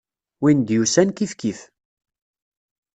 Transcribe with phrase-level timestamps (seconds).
[0.41, 1.59] Win d-yusan, kifkif.